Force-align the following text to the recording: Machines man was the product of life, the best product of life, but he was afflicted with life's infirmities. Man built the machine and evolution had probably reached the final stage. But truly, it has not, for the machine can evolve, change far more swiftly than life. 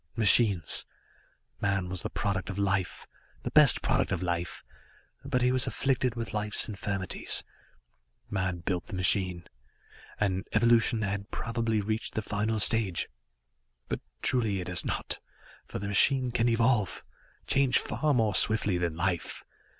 Machines 0.15 0.83
man 1.61 1.87
was 1.87 2.01
the 2.01 2.09
product 2.09 2.49
of 2.49 2.57
life, 2.57 3.05
the 3.43 3.51
best 3.51 3.83
product 3.83 4.11
of 4.11 4.23
life, 4.23 4.63
but 5.23 5.43
he 5.43 5.51
was 5.51 5.67
afflicted 5.67 6.15
with 6.15 6.33
life's 6.33 6.67
infirmities. 6.67 7.43
Man 8.27 8.61
built 8.61 8.87
the 8.87 8.95
machine 8.95 9.45
and 10.19 10.47
evolution 10.53 11.03
had 11.03 11.29
probably 11.29 11.81
reached 11.81 12.15
the 12.15 12.23
final 12.23 12.59
stage. 12.59 13.09
But 13.89 13.99
truly, 14.23 14.59
it 14.59 14.69
has 14.69 14.83
not, 14.83 15.19
for 15.67 15.77
the 15.77 15.87
machine 15.87 16.31
can 16.31 16.49
evolve, 16.49 17.03
change 17.45 17.77
far 17.77 18.11
more 18.11 18.33
swiftly 18.33 18.79
than 18.79 18.95
life. 18.95 19.43